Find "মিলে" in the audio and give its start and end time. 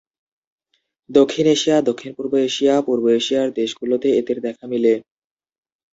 4.67-4.93